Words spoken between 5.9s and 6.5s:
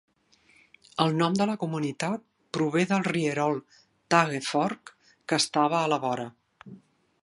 la vora.